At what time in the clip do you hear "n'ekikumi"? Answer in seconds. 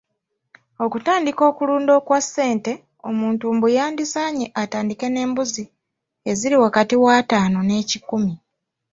7.63-8.33